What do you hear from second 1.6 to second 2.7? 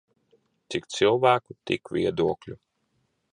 tik viedokļu.